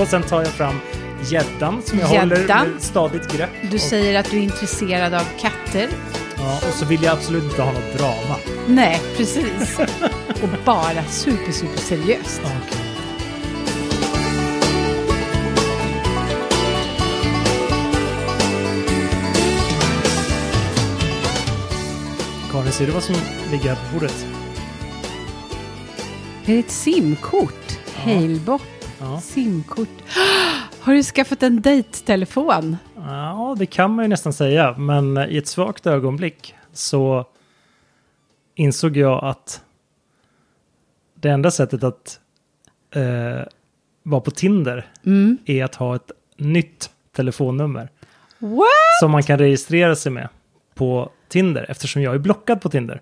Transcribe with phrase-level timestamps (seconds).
[0.00, 0.74] Och sen tar jag fram
[1.30, 2.70] gäddan som jag håller Gäddan.
[2.70, 3.50] med stadigt grepp.
[3.70, 5.88] Du och, säger att du är intresserad av katter.
[6.36, 8.36] ja, och så vill jag absolut inte ha något drama.
[8.66, 9.78] Nej, precis.
[10.42, 12.40] Och bara super, super seriöst.
[12.40, 12.80] Okay.
[22.52, 23.16] Karin, ser du vad som
[23.50, 24.26] ligger här på bordet?
[26.46, 27.78] Är det ett simkort?
[27.94, 28.79] Halebop.
[29.00, 29.20] Ja.
[29.20, 29.88] Simkort.
[30.80, 32.76] Har du skaffat en dejttelefon?
[32.96, 34.74] ja, det kan man ju nästan säga.
[34.78, 37.24] Men i ett svagt ögonblick så
[38.54, 39.62] insåg jag att
[41.14, 42.20] det enda sättet att
[42.94, 43.42] eh,
[44.02, 45.38] vara på Tinder Mm.
[45.46, 47.88] är att ha ett nytt telefonnummer
[48.38, 48.66] What?
[49.00, 50.28] som man kan registrera sig med
[50.74, 53.00] på Tinder eftersom jag är blockad på Tinder.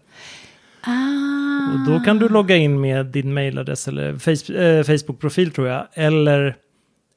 [0.82, 1.37] Ah.
[1.72, 5.86] Och då kan du logga in med din mailadress eller face, eh, Facebook-profil tror jag,
[5.92, 6.56] eller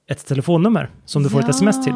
[0.10, 1.94] ett telefonnummer som du får ett sms till.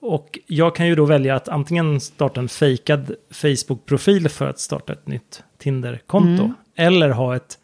[0.00, 4.92] Och jag kan ju då välja att antingen starta en fejkad Facebook-profil för att starta
[4.92, 6.42] ett nytt Tinder-konto.
[6.42, 6.54] Mm.
[6.76, 7.58] Eller ha ett,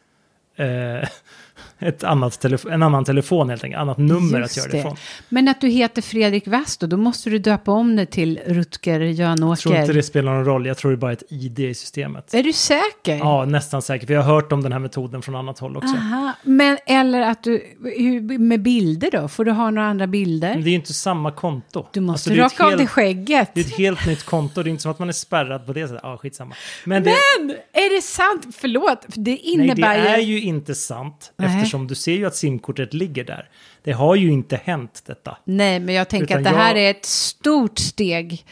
[0.56, 1.08] eh,
[1.78, 4.96] ett annat en annan telefon helt enkelt, annat nummer Just att göra det ifrån.
[5.28, 9.16] Men att du heter Fredrik West då måste du döpa om det till Rutger Jag
[9.16, 9.94] tror inte Jönåker.
[9.94, 12.34] det spelar någon roll, jag tror det är bara ett ID i systemet.
[12.34, 13.16] Är du säker?
[13.16, 14.06] Ja, nästan säkert.
[14.06, 15.94] För jag har hört om den här metoden från annat håll också.
[15.94, 16.32] Aha.
[16.42, 17.62] Men eller att du,
[18.38, 19.28] med bilder då?
[19.28, 20.54] Får du ha några andra bilder?
[20.54, 21.86] Men det är ju inte samma konto.
[21.92, 23.50] Du måste Alltså, raka av dig skägget.
[23.54, 25.72] Det är ett helt nytt konto, det är inte som att man är spärrad på
[25.72, 26.00] det sättet.
[26.02, 26.54] Ja, skitsamma.
[26.84, 28.56] Men det, Men är det sant?
[28.56, 30.34] Förlåt, för det nej, innebär det är ju...
[30.34, 31.32] ju inte sant.
[31.36, 31.48] Nej.
[31.74, 33.48] Eftersom du ser ju att simkortet ligger där.
[33.82, 35.38] Det har ju inte hänt detta.
[35.44, 38.44] Nej, men jag tänker Utan att det här jag- är ett stort steg.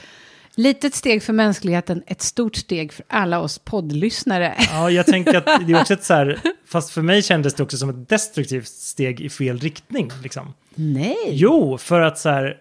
[0.55, 4.55] Litet steg för mänskligheten, ett stort steg för alla oss poddlyssnare.
[4.70, 7.62] Ja, jag tänker att det är också ett så här, fast för mig kändes det
[7.62, 10.11] också som ett destruktivt steg i fel riktning.
[10.23, 10.55] Liksom.
[10.75, 11.17] Nej.
[11.30, 12.57] Jo, för att så här...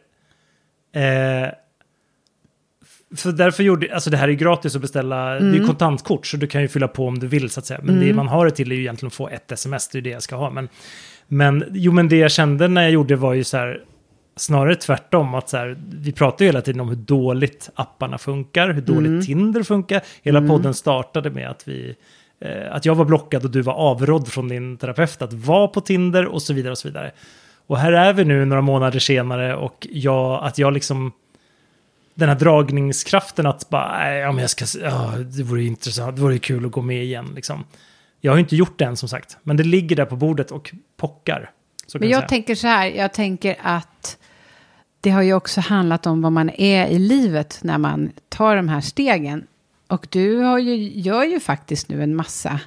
[0.96, 1.52] Eh,
[3.16, 5.54] för därför gjorde, alltså det här är gratis att beställa, det är Mm.
[5.54, 7.80] ju kontantkort så du kan ju fylla på om du vill så att säga.
[7.84, 10.02] Men det man har det till är ju egentligen att få ett sms, det är
[10.02, 10.50] det jag ska ha.
[10.50, 10.70] Men,
[11.28, 13.80] men, jo men det jag kände när jag gjorde var ju så här,
[14.36, 18.70] snarare tvärtom, att så här, vi pratar ju hela tiden om hur dåligt apparna funkar,
[18.70, 19.22] hur dåligt Mm.
[19.22, 20.02] Tinder funkar.
[20.24, 21.96] Hela podden startade med att vi,
[22.42, 25.82] eh, att jag var blockad och du var avrådd från din terapeut att vara på
[25.82, 27.12] Tinder och så vidare och så vidare.
[27.68, 31.12] Och här är vi nu några månader senare och jag, att jag liksom
[32.22, 36.22] den här dragningskraften att bara, "Nej, ja men jag ska, ja, det vore intressant, det
[36.22, 37.64] vore kul att gå med igen liksom.
[38.22, 40.52] Jag har ju inte gjort det än som sagt, men det ligger där på bordet
[40.52, 41.52] och pockar.
[41.94, 44.18] Men jag jag tänker så här, jag tänker att
[45.02, 48.70] det har ju också handlat om vad man är i livet när man tar de
[48.70, 49.48] här stegen.
[49.88, 52.60] Och du har ju, gör ju faktiskt nu en massa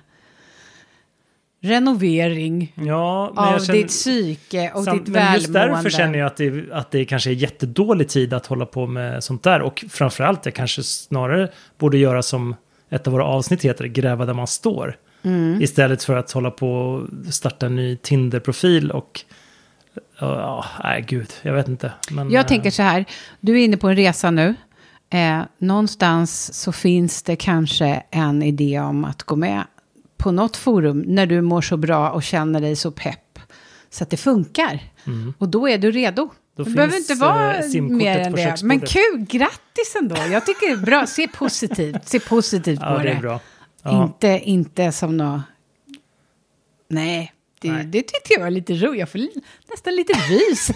[1.64, 5.76] renovering ja, av känner, ditt psyke och samt- ditt men just välmående.
[5.76, 9.24] därför känner jag att det, att det kanske är jättedålig tid att hålla på med
[9.24, 9.62] sånt där.
[9.62, 11.48] Och framförallt, jag kanske snarare
[11.78, 12.54] borde göra som
[12.90, 14.96] ett av våra avsnitt heter, gräva där man står.
[15.22, 15.62] Mm.
[15.62, 19.20] Istället för att hålla på och starta en ny Tinder-profil och...
[19.94, 21.92] Ja, ja, nej gud, jag vet inte.
[22.10, 23.04] Men, Jag eh, tänker så här,
[23.40, 24.54] du är inne på en resa nu.
[25.10, 29.64] Eh, någonstans så finns det kanske en idé om att gå med
[30.24, 33.38] på något forum när du mår så bra och känner dig så pepp.
[33.90, 34.80] Så att det funkar.
[35.38, 36.22] Och då är du redo.
[36.22, 36.34] Mm.
[36.56, 38.62] Då det behöver inte vara eh, mer än det.
[38.62, 40.16] Men kul, grattis ändå.
[40.32, 41.06] Jag tycker det är bra.
[41.06, 43.40] Se positivt, se positivt på Ja, det det.
[43.82, 44.04] Ja.
[44.04, 45.40] Inte, inte som något...
[46.88, 47.84] Nej, det, Nej.
[47.84, 49.00] det tyckte jag var lite roligt.
[49.00, 49.20] Jag får
[49.70, 50.70] nästan lite rys.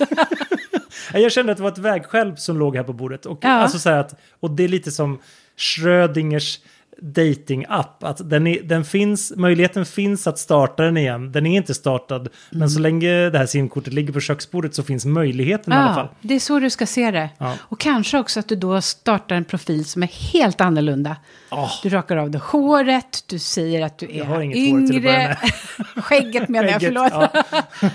[1.12, 3.26] Jag kände att det var ett vägskäl som låg här på bordet.
[3.26, 3.48] Och, Ja.
[3.48, 5.18] alltså så att, och det är lite som
[5.56, 6.60] Schrödingers
[7.02, 8.04] dating-app.
[8.04, 11.32] Att den, är, den finns, möjligheten finns att starta den igen.
[11.32, 12.28] Den är inte startad.
[12.50, 16.08] Men så länge det här simkortet ligger på köksbordet så finns möjligheten i alla fall.
[16.20, 17.30] det är så du ska se det.
[17.38, 17.54] Ja.
[17.60, 21.16] Och kanske också att du då startar en profil som är helt annorlunda.
[21.50, 21.72] Åh.
[21.82, 24.96] Du rakar av dig håret, du säger att du Jag har är inget hår till
[24.96, 25.38] att börja yngre.
[26.02, 27.12] Skägget menar jag, förlåt.
[27.12, 27.90] Ja,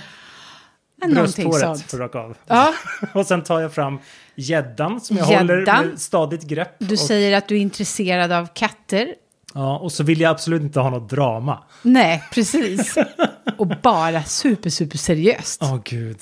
[1.08, 2.38] brösthåret för att raka av.
[2.48, 2.74] Ja,
[3.14, 4.00] Och sen tar jag fram
[4.36, 5.48] gäddan som jag Gäddan.
[5.50, 6.76] håller med stadigt grepp.
[6.80, 9.16] du och, säger att du är intresserad av katter.
[9.54, 11.64] ja, och så vill jag absolut inte ha något drama.
[11.82, 12.96] Nej, precis.
[13.58, 15.62] Och bara super, super seriöst.
[15.64, 16.18] Åh gud.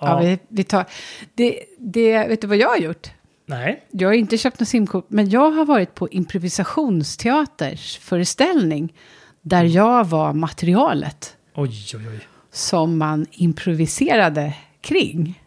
[0.00, 0.84] Ja, Ja, vi, vi tar...
[1.34, 3.10] Det, det, vet du vad jag har gjort?
[3.46, 3.84] Nej.
[3.90, 8.92] Jag har inte köpt något simkort, men jag har varit på improvisationsteaters föreställning
[9.42, 12.20] där jag var materialet Oj, oj, oj.
[12.52, 15.42] Som man improviserade kring.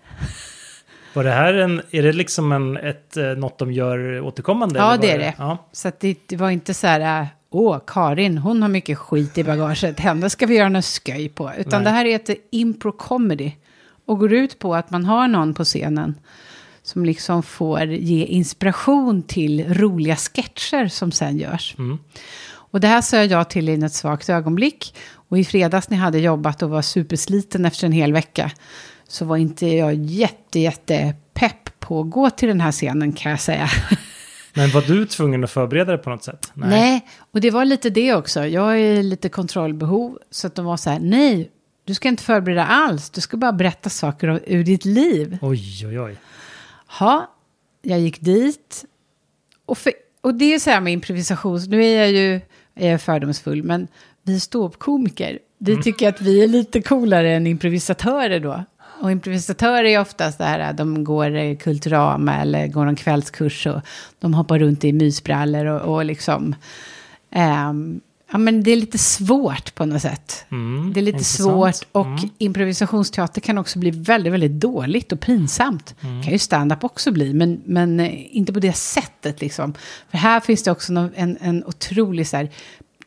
[1.13, 4.80] Var det här en, är det liksom en, ett, eh, något de gör återkommande?
[4.80, 5.34] Ja, det är det.
[5.38, 5.68] Ja.
[5.72, 9.44] Så att det, det var inte så här, åh, Karin, hon har mycket skit i
[9.44, 11.52] bagaget, henne ska vi göra något sköj på.
[11.57, 11.92] Utan Nej.
[11.92, 13.52] det här heter impro comedy.
[14.06, 16.16] Och går ut på att man har någon på scenen
[16.84, 21.75] som liksom får ge inspiration till roliga sketcher som sen görs.
[21.78, 21.98] Mm.
[22.75, 24.95] Och det här sa jag till i ett svagt ögonblick.
[25.30, 28.51] Och i fredags när jag hade jobbat och var supersliten efter en hel vecka
[29.07, 33.31] så var inte jag jätte, jätte pepp på att gå till den här scenen kan
[33.31, 33.69] jag säga.
[34.54, 36.51] Men var du tvungen att förbereda dig på något sätt?
[36.54, 37.07] Nej.
[37.31, 38.45] och det var lite det också.
[38.45, 40.19] Jag är lite kontrollbehov.
[40.31, 41.51] Så att de var så här, nej,
[41.86, 43.10] du ska inte förbereda alls.
[43.10, 45.38] Du ska bara berätta saker ur ditt liv.
[45.42, 46.18] Oj, oj, oj.
[47.00, 47.36] Ja,
[47.81, 48.86] jag gick dit.
[49.66, 52.42] Och, för, och det är så här med improvisation, nu är jag ju
[52.75, 53.88] är fördomsfull, men
[54.24, 55.83] vi ståuppkomiker, vi mm.
[55.83, 58.63] tycker att vi är lite coolare än improvisatörer då.
[59.01, 63.81] Och improvisatörer är oftast det här, de går Kulturama eller går en kvällskurs och
[64.19, 66.56] de hoppar runt i mysbrallor och, och liksom...
[67.69, 68.01] Um,
[68.36, 70.46] ja, men det är lite svårt på något sätt.
[70.52, 71.76] Mm, det är lite intressant.
[71.76, 72.30] svårt och mm.
[72.38, 75.96] improvisationsteater kan också bli väldigt, väldigt dåligt och pinsamt.
[76.02, 76.24] Mm.
[76.24, 79.74] kan ju stand-up också bli, men, men eh, inte på det sättet liksom.
[80.12, 82.50] För här finns det också en, en otrolig så här,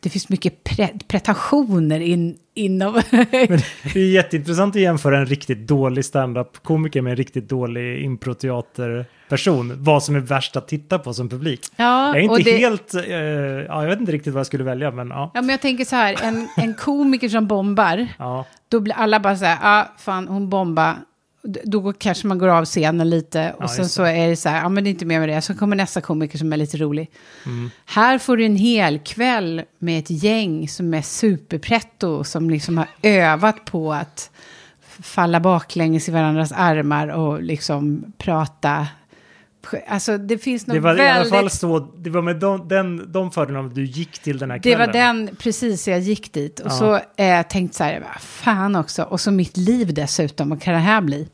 [0.00, 2.92] det finns mycket pre pretensioner in, inom...
[3.10, 3.60] Men
[3.94, 9.84] det är jätteintressant att jämföra en riktigt dålig stand-up-komiker med en riktigt dålig improteater-person.
[9.84, 11.60] Vad som är värst att titta på som publik.
[11.76, 12.56] Ja, jag är inte det...
[12.56, 12.94] helt...
[12.94, 15.30] Uh, ja, jag vet inte riktigt vad jag skulle välja, men ja.
[15.34, 18.44] Ja, men jag tänker så här, en, en komiker som bombar, ja.
[18.68, 20.96] då blir alla bara så här, ja, ah, fan, hon bombar
[21.42, 24.62] då kanske man går av scenen lite och ja, sen så är det så här,
[24.62, 25.42] ja men det är inte mer med det.
[25.42, 27.10] Så kommer nästa komiker som är lite rolig.
[27.46, 27.70] Mm.
[27.84, 32.88] Här får du en hel kväll med ett gäng som är superpretto, som liksom har
[33.02, 34.30] övat på att
[35.00, 38.86] falla baklänges i varandras armar och liksom prata
[39.86, 41.32] Alltså det finns något Det var väldigt...
[41.32, 44.50] i alla fall så, det var med de, den, de fördelarna du gick till den
[44.50, 44.78] här kvällen.
[44.78, 46.60] Det var den, precis, jag gick dit.
[46.60, 46.70] Och ja.
[46.70, 50.80] så eh, tänkte så här, fan också, och så mitt liv dessutom, vad kan det
[50.80, 51.28] här bli?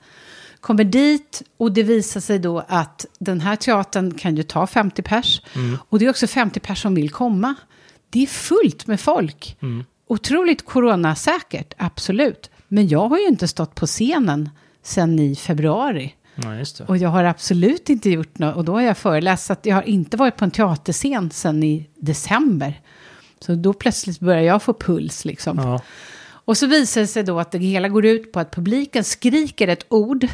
[0.61, 5.03] Kommer dit och det visar sig då att den här teatern kan ju ta 50
[5.03, 5.43] pers.
[5.55, 5.79] Mm.
[5.89, 7.55] Och det är också 50 pers som vill komma.
[8.11, 9.57] Det är fullt med folk.
[9.63, 9.85] Mm.
[10.07, 12.51] Otroligt coronasäkert, absolut.
[12.69, 14.51] Men jag har ju inte stått på scenen
[14.83, 16.15] sedan i februari.
[16.35, 18.57] Ja, och jag har absolut inte gjort något.
[18.57, 21.89] Och då har jag föreläst att jag har inte varit på en teaterscen sedan i
[21.97, 22.81] december.
[23.41, 25.59] Så då plötsligt börjar jag få puls liksom.
[25.59, 25.83] Ja.
[26.27, 29.69] Och så visar det sig då att det hela går ut på att publiken skriker
[29.69, 30.29] ett ord.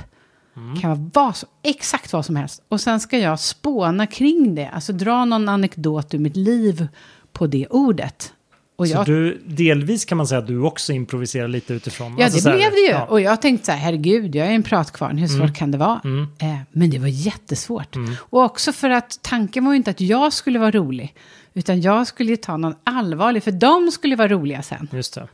[0.56, 0.80] Mm.
[0.80, 2.62] kan vara så, exakt vad som helst.
[2.68, 4.68] Och sen ska jag spåna kring det.
[4.68, 6.88] Alltså dra någon anekdot ur mitt liv
[7.32, 8.32] på det ordet.
[8.80, 12.16] Och jag, så du, delvis kan man säga att du också improviserar lite utifrån?
[12.18, 12.90] Ja, alltså det blev det ju.
[12.90, 13.04] Ja.
[13.04, 15.54] Och jag tänkte så här, herregud, jag är en pratkvarn, hur svårt mm.
[15.54, 16.00] kan det vara?
[16.04, 16.28] Mm.
[16.38, 17.96] Eh, men det var jättesvårt.
[17.96, 18.14] Mm.
[18.20, 21.14] Och också för att tanken var ju inte att jag skulle vara rolig,
[21.54, 24.88] utan jag skulle ju ta någon allvarlig, för de skulle vara roliga sen.
[24.92, 25.28] Just det.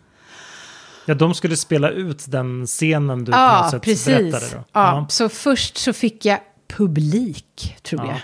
[1.06, 4.06] Ja, de skulle spela ut den scenen du ja, på något sätt precis.
[4.06, 4.56] berättade då.
[4.56, 6.38] Ja, ja, så först så fick jag
[6.76, 8.10] publik, tror Ja.
[8.10, 8.20] jag.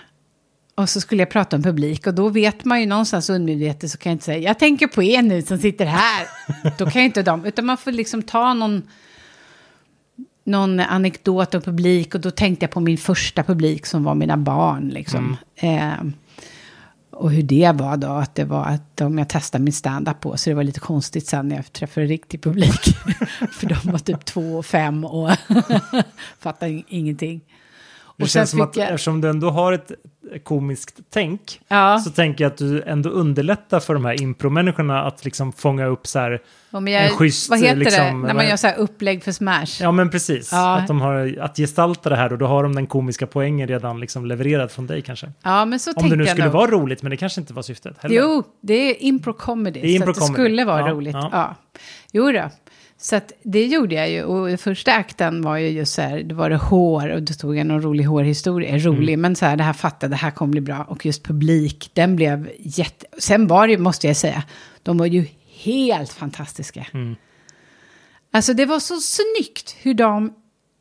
[0.74, 3.98] Och så skulle jag prata om publik och då vet man ju någonstans undermedvetet så
[3.98, 6.26] kan jag inte säga jag tänker på er nu som sitter här.
[6.78, 8.82] då kan ju inte de, utan man får liksom ta någon,
[10.44, 14.36] någon anekdot om publik och då tänkte jag på min första publik som var mina
[14.36, 15.36] barn liksom.
[15.56, 16.02] Eh,
[17.10, 20.36] och hur det var då, att det var att de jag testade min stand-up på,
[20.36, 22.80] så det var lite konstigt sen när jag träffade riktig publik.
[23.52, 25.30] För de var typ två och fem och
[26.38, 27.40] fattade ingenting.
[28.22, 29.92] Det Och känns som att jag- eftersom du ändå har ett
[30.44, 31.98] komiskt tänk Ja.
[31.98, 36.06] så tänker jag att du ändå underlättar för de här impromänniskorna att liksom fånga upp
[36.06, 38.76] så här, Ja, jag, En schysst, vad heter det liksom, när man gör så här
[38.78, 39.66] upplägg för Smash?
[39.80, 40.76] ja men precis, Ja.
[40.76, 44.00] att de har att gestalta det här och då har de den komiska poängen redan
[44.00, 45.32] liksom levererad från dig kanske.
[45.42, 46.52] Ja, men så Om det nu skulle nog.
[46.54, 48.16] vara roligt, men det kanske inte var syftet heller.
[48.16, 49.80] Jo, det är impro-comedy.
[49.82, 51.14] Det är så att det skulle vara roligt.
[51.14, 51.28] ja.
[51.32, 51.54] Ja.
[52.12, 52.50] Jo då.
[53.04, 54.22] Så det gjorde jag ju.
[54.24, 57.56] Och första akten var ju just så här, det var det hår och då tog
[57.56, 58.78] jag någon rolig hårhistoria.
[58.78, 59.20] Rolig, Mm.
[59.20, 60.84] men så här, det här fattade, det här kommer bli bra.
[60.88, 63.06] Och just publik, den blev jätte...
[63.18, 64.42] Sen var det ju, måste jag säga,
[64.82, 65.26] de var ju
[65.62, 66.86] helt fantastiska.
[66.94, 67.16] Mm.
[68.30, 70.32] Alltså det var så snyggt hur de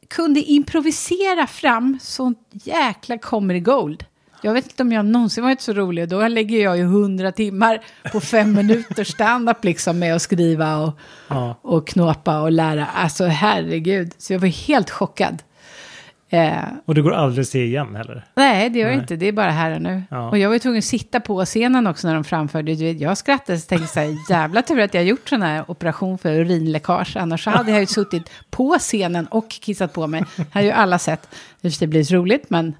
[0.07, 4.05] kunde improvisera fram sånt jäkla comedy gold.
[4.43, 6.09] Jag vet inte om jag någonsin varit så rolig.
[6.09, 7.79] Då lägger jag ju hundra timmar
[8.11, 11.59] på fem minuter stand-up liksom med att skriva och, Ja.
[11.61, 12.85] och knåpa och lära.
[12.85, 14.11] Alltså herregud.
[14.17, 15.43] Så jag var helt chockad.
[16.33, 16.51] Eh,
[16.85, 18.25] Och det går aldrig att se igen heller.
[18.35, 18.97] nej, det gör Nej.
[18.97, 19.15] inte.
[19.15, 20.03] Det är bara här och nu.
[20.09, 20.29] Ja.
[20.29, 22.75] Och jag var ju tvungen att sitta på scenen också när de framförde.
[22.75, 25.71] Du vet, Jag skrattade och tänkte så här, jävla tur att jag gjort sån här
[25.71, 27.17] operation för urinläckage.
[27.17, 30.23] Annars hade jag ju suttit på scenen och kissat på mig.
[30.35, 31.27] Det har ju alla sett.
[31.61, 32.73] Det blir roligt, men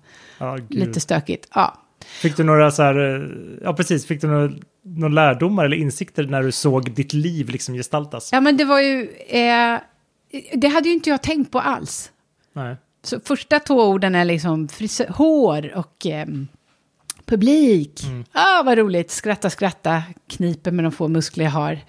[0.69, 0.79] Gud.
[0.79, 1.47] lite stökigt.
[1.53, 1.77] Ja.
[2.05, 3.29] Fick du några så här, eh,
[3.63, 7.75] ja precis, fick du några, några lärdomar eller insikter när du såg ditt liv liksom
[7.75, 8.29] gestaltas?
[8.31, 9.09] Ja, men det var ju...
[9.27, 9.79] Eh,
[10.53, 12.11] det hade ju inte jag tänkt på alls.
[12.53, 12.75] Nej.
[13.03, 16.47] Så första två orden är liksom frisör, hår och ehm,
[17.25, 18.03] publik.
[18.03, 18.25] Mm.
[18.31, 21.79] Ah, vad roligt, skratta, skratta, kniper med de få muskler jag har.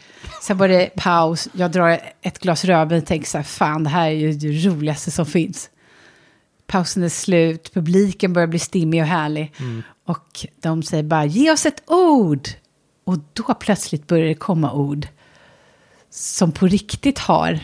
[0.42, 3.90] Sen var det paus, jag drar ett glas rödvin och tänker så här, fan det
[3.90, 5.70] här är ju det roligaste som finns.
[6.72, 9.52] Pausen är slut, publiken börjar bli stimmig och härlig.
[9.58, 9.82] Mm.
[10.04, 12.48] Och de säger bara, ge oss ett ord.
[13.04, 15.06] Och då plötsligt börjar det komma ord
[16.10, 17.58] som på riktigt har,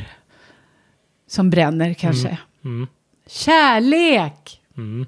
[1.29, 2.39] som bränner kanske.
[2.65, 2.87] Mm.
[3.27, 4.61] Kärlek!
[4.77, 5.07] Mm.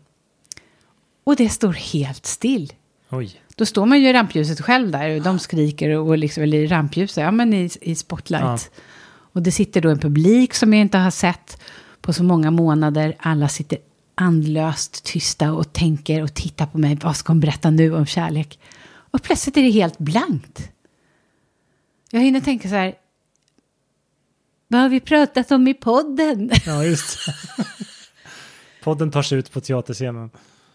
[1.25, 2.73] Och det står helt still.
[3.11, 3.40] Oj.
[3.57, 6.66] Då står man ju i rampljuset själv där och de skriker och liksom, eller i
[6.66, 8.71] rampljuset, ja men i, i spotlight.
[9.33, 11.62] Och det sitter då en publik som jag inte har sett
[12.00, 13.16] på så många månader.
[13.19, 13.78] Alla sitter
[14.21, 16.99] andlöst tysta och tänker och tittar på mig.
[17.03, 18.59] Vad ska hon berätta nu om kärlek?
[19.11, 20.71] Och plötsligt är det helt blankt.
[22.11, 22.95] Jag hinner tänka så här.
[24.69, 26.50] Vad har vi pratat om i podden?
[26.67, 27.19] Ja, just.
[28.83, 30.31] Podden tar sig ut på teaterscenen.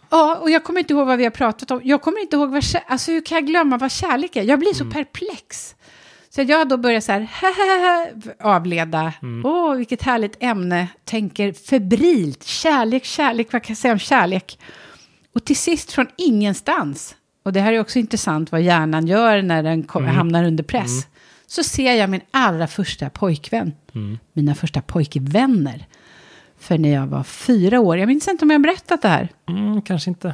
[0.10, 1.82] Ja, och jag kommer inte ihåg vad vi har pratat om.
[1.84, 2.64] Jag kommer inte ihåg vad.
[2.88, 4.44] Alltså hur kan jag glömma vad kärlek är?
[4.44, 5.76] Jag blir så perplex.
[6.36, 7.28] Så jag då börjar så här,
[8.40, 9.14] avleda.
[9.44, 10.88] Åh, vilket härligt ämne.
[11.04, 12.44] Tänker febrilt.
[12.44, 14.60] Kärlek, kärlek, vad kan jag säga om kärlek?
[15.34, 17.16] Och till sist från ingenstans.
[17.44, 21.08] Och det här är också intressant vad hjärnan gör när den kom, hamnar under press.
[21.48, 23.74] Så ser jag min allra första pojkvän.
[24.34, 25.88] Mina första pojkvänner.
[26.60, 29.30] För när jag var fyra år, jag minns inte om jag har berättat det här.
[29.50, 30.34] Mm, kanske inte.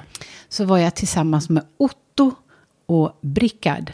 [0.50, 2.32] Så var jag tillsammans med Otto
[2.86, 3.92] och Brickard.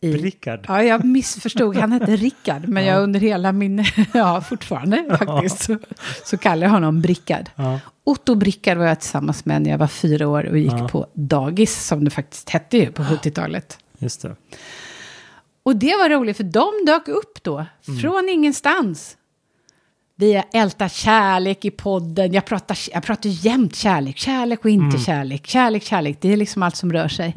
[0.00, 0.64] I, Rickard.
[0.68, 1.76] Ja, jag missförstod.
[1.76, 3.84] Han hette Rickard, men jag under hela min...
[4.14, 5.62] Ja, fortfarande faktiskt.
[5.64, 5.78] Så,
[6.24, 7.50] så kallar jag honom Brickard.
[7.56, 7.80] Ja.
[8.04, 10.88] Otto Brickard var jag tillsammans med när jag var fyra år och gick Ja.
[10.88, 13.78] på dagis, som det faktiskt hette ju på 70-talet.
[13.98, 14.36] Just det.
[15.62, 17.66] Och det var roligt, för de dök upp då,
[18.02, 19.16] från ingenstans.
[20.20, 22.32] Vi har ältat kärlek i podden.
[22.32, 24.16] Jag pratar, jag pratar jämt kärlek.
[24.18, 25.46] Kärlek och inte kärlek.
[25.46, 26.18] Kärlek, kärlek.
[26.20, 27.34] Det är liksom allt som rör sig.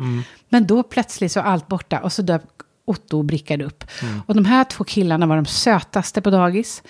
[0.50, 2.00] Men då plötsligt så är allt borta.
[2.00, 2.42] Och så dök
[2.86, 3.84] Otto och Brickard upp.
[4.26, 6.84] Och de här två killarna var de sötaste på dagis.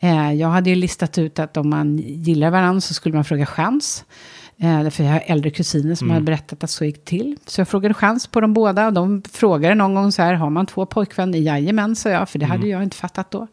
[0.00, 3.46] Eh, jag hade ju listat ut att om man gillar varandra så skulle man fråga
[3.46, 4.04] chans.
[4.58, 7.36] Eh, för jag har äldre kusiner som hade berättat att så gick till.
[7.46, 8.86] Så jag frågade chans på dem båda.
[8.86, 11.38] Och de frågade någon gång så här, har man två pojkvänner?
[11.38, 13.46] Jajamän, sa jag, för det hade jag inte fattat då.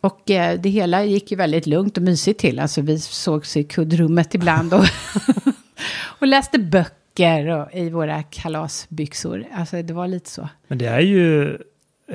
[0.00, 2.58] Och eh, det hela gick ju väldigt lugnt och mysigt till.
[2.58, 4.84] Alltså vi sågs i kuddrummet ibland och,
[6.20, 9.46] och läste böcker och, i våra kalasbyxor.
[9.52, 10.48] Alltså det var lite så.
[10.68, 11.58] Men det är ju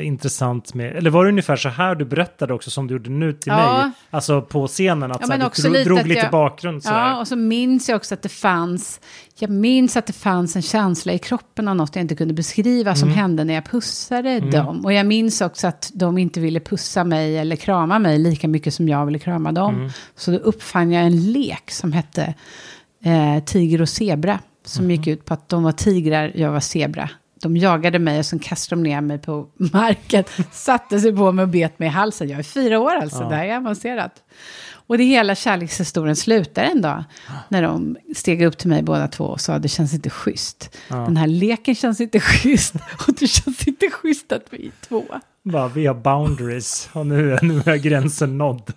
[0.02, 3.34] intressant med, eller var det ungefär så här du berättade också som du gjorde nu
[3.34, 3.78] till Ja.
[3.84, 3.92] mig?
[4.10, 6.90] Alltså på scenen att Ja, här, du drog, lite drog att lite jag- bakgrund så
[6.90, 7.20] Ja, här.
[7.20, 9.00] och så minns jag också att det fanns,
[9.40, 12.96] jag minns att det fanns en känsla i kroppen av något jag inte kunde beskriva
[12.96, 14.86] som hände när jag pussade dem.
[14.86, 18.74] Och jag minns också att de inte ville pussa mig eller krama mig lika mycket
[18.74, 19.90] som jag ville krama dem.
[20.16, 22.34] Så då uppfann jag en lek som hette
[23.04, 24.40] eh, Tiger och zebra.
[24.66, 27.10] Som gick ut på att de var tigrar, jag var zebra.
[27.46, 30.24] De jagade mig och sen kastade de ner mig på marken.
[30.52, 32.30] Satte sig på mig och bet mig i halsen.
[32.30, 33.30] Jag är fyra år alltså, Ja.
[33.30, 34.12] det här är avancerat.
[34.88, 37.04] Och det hela kärlekshistorien slutar en dag.
[37.50, 40.78] När de steg upp till mig båda två och sa det känns inte schysst.
[40.90, 40.96] Ja.
[40.96, 42.76] Den här leken känns inte schysst.
[43.08, 45.04] Och det känns inte schysst att vi är två.
[45.48, 48.74] Bara, vi har boundaries och nu, är- nu är gränsen nådd.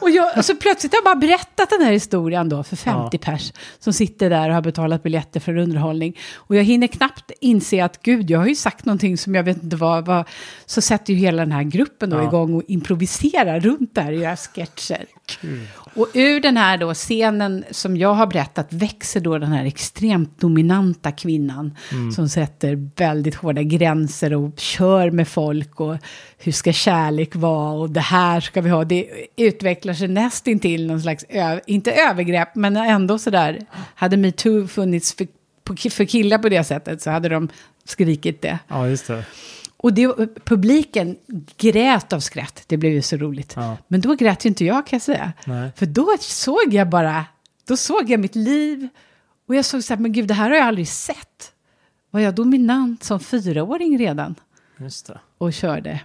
[0.00, 3.52] Och jag, alltså plötsligt har jag bara berättat den här historien då för 50 pers
[3.78, 6.16] som sitter där och har betalat biljetter för underhållning.
[6.34, 9.62] Och jag hinner knappt inse att gud, jag har ju sagt någonting som jag vet
[9.62, 10.06] inte vad.
[10.06, 10.24] vad
[10.66, 12.28] så sätter ju hela den här gruppen då Ja.
[12.28, 15.04] igång och improviserar runt där och gör sketcher.
[15.94, 20.40] Och ur den här då scenen som jag har berättat växer då den här extremt
[20.40, 21.76] dominanta kvinnan
[22.14, 25.96] som sätter väldigt hårda gränser och kör med folk och
[26.38, 28.84] hur ska kärlek vara och det här ska vi ha.
[28.84, 31.24] Det utvecklar sig nästintill någon slags,
[31.66, 33.58] inte övergrepp, men ändå sådär.
[33.94, 37.48] Hade metoo funnits för, för killar på det sättet så hade de
[37.84, 38.58] skrikit det.
[38.68, 39.24] Ja, just det.
[39.82, 41.16] Och det, publiken
[41.56, 43.52] grät av skratt, det blev ju så roligt.
[43.56, 43.76] Ja.
[43.88, 45.32] Men då grät ju inte jag kan jag säga.
[45.44, 45.70] Nej.
[45.76, 47.24] För då såg jag bara,
[47.68, 48.88] då såg jag mitt liv.
[49.48, 51.52] Och jag såg så här, men gud det här har jag aldrig sett.
[52.10, 54.34] Var jag dominant som fyraåring redan?
[54.78, 55.20] Just det.
[55.38, 56.00] Och körde.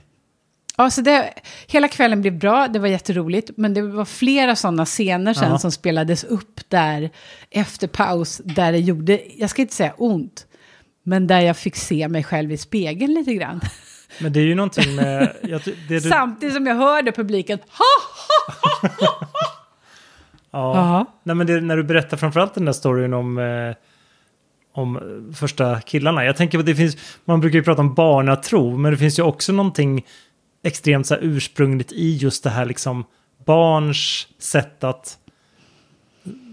[0.78, 1.34] Ja, så det,
[1.68, 3.50] hela kvällen blev bra, det var jätteroligt.
[3.58, 5.60] Men det var flera sådana scener sen Ja.
[5.60, 7.10] som spelades upp där
[7.50, 8.42] efter paus.
[8.46, 10.47] Där det gjorde, jag ska inte säga ont.
[11.08, 13.62] Men där jag fick se mig själv i spegeln lite grann.
[14.20, 15.36] Men det är ju någonting med...
[15.42, 17.86] Jag, du, Samtidigt som jag hörde publiken, ha!
[19.00, 19.30] ja.
[20.52, 21.06] Ja.
[21.24, 23.76] Nej, men det, när du berättar framförallt den där storyn om, eh,
[24.74, 26.26] om eh, första killarna.
[26.26, 29.24] Jag tänker på det finns, man brukar ju prata om barnatro, men det finns ju
[29.24, 30.06] också någonting
[30.64, 33.06] extremt så här ursprungligt i just det här liksom
[33.46, 35.18] barns sätt att,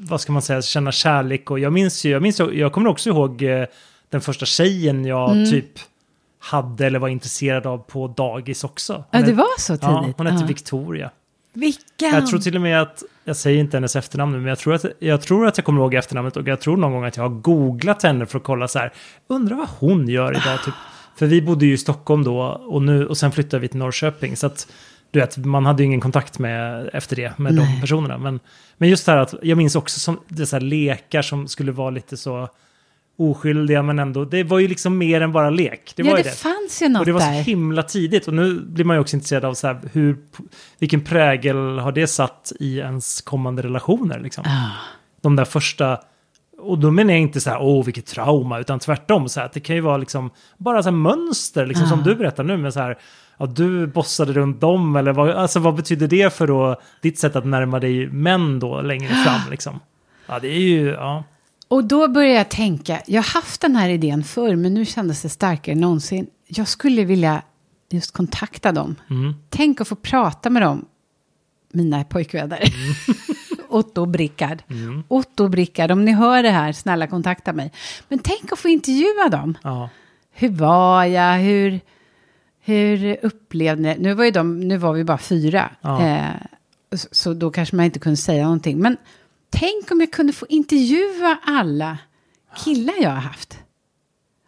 [0.08, 1.50] vad ska man säga, känna kärlek.
[1.50, 3.66] Och jag minns ju, jag, minns, jag kommer också ihåg eh,
[4.14, 5.50] den första tjejen jag Mm.
[5.50, 5.78] typ
[6.38, 9.04] hade eller var intresserad av på dagis också.
[9.10, 9.82] Ja, det var så tidigt.
[9.82, 10.46] Ja, hon hette Ja.
[10.46, 11.10] Victoria.
[11.52, 12.10] Vilken?
[12.14, 14.74] Jag tror till och med att, jag säger inte hennes efternamn nu, men jag tror,
[14.74, 17.24] att, jag tror att jag kommer ihåg efternamnet och jag tror någon gång att jag
[17.24, 18.92] har googlat henne för att kolla så här,
[19.26, 20.74] undrar vad hon gör idag typ.
[21.16, 24.36] För vi bodde ju i Stockholm då och, nu, och sen flyttade vi till Norrköping.
[24.36, 24.68] Så att,
[25.10, 27.80] du vet, man hade ju ingen kontakt med efter det, med de Nej.
[27.80, 28.18] personerna.
[28.18, 28.40] Men,
[28.76, 31.72] men just det här att, jag minns också som, det så här lekar som skulle
[31.72, 32.48] vara lite så
[33.16, 35.92] oskyldiga, men ändå, det var ju liksom mer än bara lek.
[35.96, 36.36] Det ja, var det ju det.
[36.36, 37.32] fanns ju något Och det var så där.
[37.42, 38.28] himla tidigt.
[38.28, 40.16] Och nu blir man ju också intresserad av så här, hur,
[40.78, 44.20] vilken prägel har det satt i ens kommande relationer.
[44.20, 44.44] Liksom.
[44.46, 44.70] Ah.
[45.22, 45.98] De där första,
[46.58, 49.28] och då menar jag inte så här, åh vilket trauma, utan tvärtom.
[49.28, 52.02] Så här, att det kan ju vara liksom, bara så här mönster, liksom, som Ah.
[52.02, 52.56] du berättar nu.
[52.56, 52.98] med så här,
[53.38, 57.36] ja, du bossade runt dem, eller vad, alltså, vad betyder det för då, ditt sätt
[57.36, 59.50] att närma dig män då längre fram?
[59.50, 59.80] Liksom?
[60.26, 61.24] Ja, det är ju, ja.
[61.68, 65.22] Och då började jag tänka, jag har haft den här idén förr, men nu kändes
[65.22, 66.26] det starkare än någonsin.
[66.46, 67.42] Jag skulle vilja
[67.90, 68.96] just kontakta dem.
[69.10, 69.34] Mm.
[69.50, 70.84] Tänk att få prata med dem,
[71.72, 72.60] mina pojkvänner.
[73.68, 74.62] Otto och Brickard.
[74.70, 75.04] Mm.
[75.08, 77.72] Otto Brickard, om ni hör det här, snälla kontakta mig.
[78.08, 79.58] Men tänk att få intervjua dem.
[79.62, 79.88] ja.
[80.36, 81.38] Hur var jag?
[81.38, 81.80] Hur,
[82.60, 85.70] hur upplevde ni Nu var, ju de, nu var vi bara fyra.
[85.80, 86.06] Ja.
[86.06, 86.30] Eh,
[86.92, 88.78] så, så då kanske man inte kunde säga någonting.
[88.78, 88.96] Men
[89.50, 91.98] tänk om jag kunde få intervjua alla
[92.56, 93.58] killar jag har haft.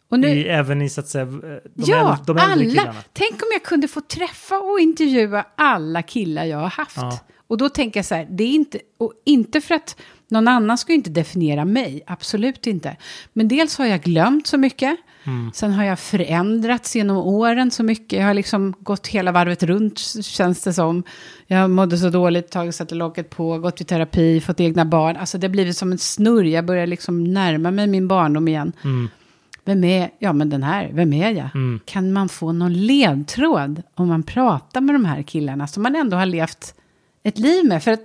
[0.09, 2.65] Och nu, I, även i så att säga, de, ja, äldre, de äldre alla.
[2.65, 2.95] killarna.
[3.13, 6.97] Tänk om jag kunde få träffa och intervjua alla killar jag har haft.
[6.97, 7.19] Ja.
[7.47, 9.97] Och då tänker jag så här, det är inte, och inte för att
[10.29, 12.97] någon annan ska inte definiera mig, absolut inte.
[13.33, 15.51] Men dels har jag glömt så mycket, Mm.
[15.55, 18.19] sen har jag förändrats genom åren så mycket.
[18.19, 21.03] Jag har liksom gått hela varvet runt, känns det som.
[21.47, 25.17] Jag mådde så dåligt, tagit satte locket på, gått i terapi, fått egna barn.
[25.17, 28.73] Alltså det har blivit som en snurr, jag börjar liksom närma mig min barndom igen.
[28.85, 29.09] Mm.
[29.65, 31.49] Vem är, ja men den här, vem är jag?
[31.55, 31.81] Mm.
[31.85, 36.17] Kan man få någon ledtråd om man pratar med de här killarna som man ändå
[36.17, 36.75] har levt
[37.23, 37.83] ett liv med?
[37.83, 38.05] För att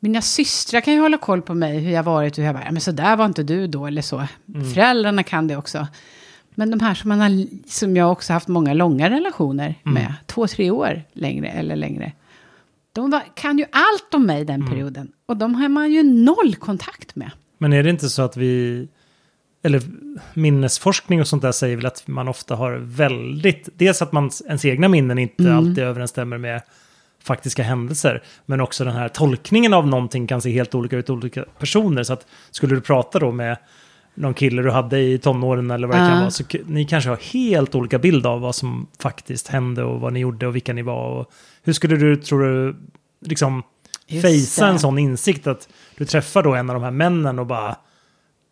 [0.00, 2.62] mina systrar kan ju hålla koll på mig, hur jag varit och hur jag var.
[2.64, 4.26] Ja, men så där var inte du då eller så.
[4.74, 5.86] Föräldrarna kan det också.
[6.54, 10.46] Men de här som, man har, som jag också haft många långa relationer med, två,
[10.46, 12.12] tre år längre eller längre.
[12.92, 15.12] De var, kan ju allt om mig den perioden.
[15.26, 17.30] Och de har man ju noll kontakt med.
[17.58, 18.88] Men är det inte så att vi,
[19.62, 19.82] eller
[20.34, 24.64] minnesforskning och sånt där säger väl att man ofta har väldigt, dels att man, ens
[24.64, 25.56] egna minnen inte Mm.
[25.56, 26.62] alltid överensstämmer med
[27.26, 31.44] faktiska händelser, men också den här tolkningen av någonting kan se helt olika ut olika
[31.58, 32.02] personer.
[32.02, 33.56] Så att skulle du prata då med
[34.14, 36.08] någon kille du hade i tonåren eller vad det Ja.
[36.08, 40.00] kan vara, så ni kanske har helt olika bild av vad som faktiskt hände och
[40.00, 41.08] vad ni gjorde och vilka ni var.
[41.10, 42.76] Och hur skulle du, tror du,
[43.20, 43.62] liksom
[44.22, 47.76] fejsa en sån insikt att du träffar då en av de här männen och bara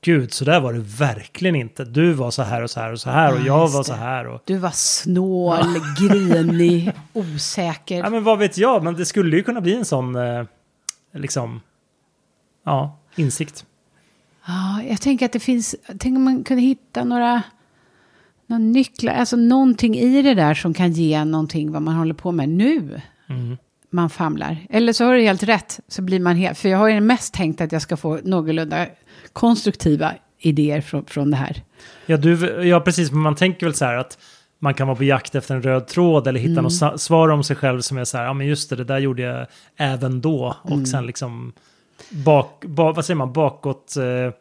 [0.04, 1.84] Gud, så där var det verkligen inte.
[1.84, 3.84] Du var så här och så här och så här och Ja, jag var det.
[3.84, 4.26] så här.
[4.26, 5.64] Och, Du var snål,
[5.98, 7.98] grinig, osäker.
[7.98, 10.44] ja, men vad vet jag, men det skulle ju kunna bli en sån, eh,
[11.14, 11.60] liksom,
[12.64, 13.64] ja, insikt.
[14.46, 17.42] Ja, jag tänker att det finns, tänk om man kunde hitta några,
[18.46, 22.32] några nycklar, alltså någonting i det där som kan ge någonting vad man håller på
[22.32, 23.00] med nu.
[23.28, 23.56] Mm.
[23.90, 24.66] Man famlar.
[24.70, 27.34] Eller så har du helt rätt, så blir man helt, för jag har ju mest
[27.34, 28.86] tänkt att jag ska få någorlunda
[29.34, 31.62] konstruktiva idéer från, från det här.
[32.06, 34.18] Ja, du, ja, precis, men man tänker väl så här att
[34.58, 36.62] man kan vara på jakt efter en röd tråd eller hitta Mm.
[36.64, 38.98] något svar om sig själv som är så här, ja men just det, det där
[38.98, 40.56] gjorde jag även då.
[40.62, 40.86] Och Mm.
[40.86, 41.52] sen liksom,
[42.10, 44.34] bak, ba, vad säger man, bakåt eh,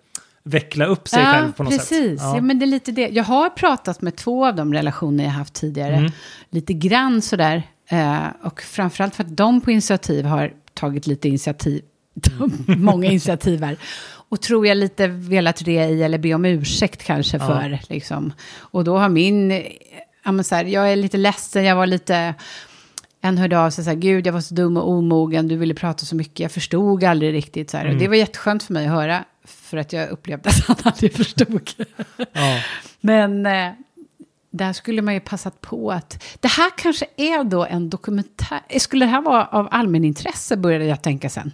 [0.44, 2.20] veckla upp sig själv på något precis.
[2.22, 2.30] sätt.
[2.36, 2.42] Ja.
[2.42, 3.08] men det är lite det.
[3.08, 5.96] Jag har pratat med två av de relationer jag haft tidigare.
[5.96, 6.12] Mm.
[6.50, 7.64] Lite grann sådär.
[7.88, 11.82] Eh, och framförallt för att de på initiativ har tagit lite initiativ.
[12.68, 13.78] Många initiativ här.
[14.34, 17.48] Och tror jag lite velat re i eller be om ursäkt kanske Ja.
[17.48, 17.80] för.
[17.90, 18.34] Liksom.
[18.58, 19.52] Och då har min,
[20.24, 22.34] ja men så här, jag är lite ledsen, jag var lite...
[23.22, 25.74] En hörde av sig så här, gud jag var så dum och omogen, du ville
[25.74, 27.86] prata så mycket, jag förstod aldrig riktigt så här.
[27.86, 27.96] Mm.
[27.96, 31.14] Och det var jätteskönt för mig att höra, för att jag upplevde att han aldrig
[31.14, 31.70] förstod.
[32.18, 32.60] Ja.
[33.02, 33.72] Men eh,
[34.52, 39.06] där skulle man ju passat på att, det här kanske är då en dokumentär, skulle
[39.06, 41.52] det här vara av allmänintresse började jag tänka sen.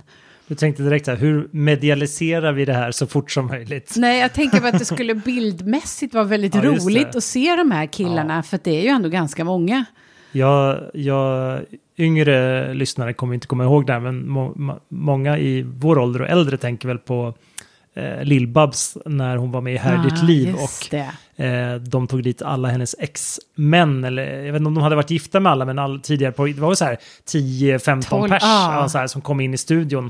[0.50, 3.94] Du tänkte direkt här, hur medialiserar vi det här så fort som möjligt?
[3.98, 7.72] Nej, jag tänker på att det skulle bildmässigt vara väldigt Ja, roligt att se de
[7.72, 9.86] här killarna, för att det är ju ändå ganska många.
[10.32, 11.60] Jag, jag,
[11.98, 16.22] yngre lyssnare kommer inte komma ihåg det här, men må, ma- många i vår ålder
[16.22, 17.34] och äldre tänker väl på
[17.94, 20.56] eh, Lill-Babs när hon var med i Här är ditt Ah, liv.
[20.56, 20.94] Och.
[21.46, 25.12] Eh, de tog dit alla hennes ex-män, eller jag vet inte om de hade varit
[25.12, 28.82] gifta med alla, men all, tidigare på, det var så här 10-15 Tolv, pers ah.
[28.82, 30.10] ja, så här, som kom in i studion.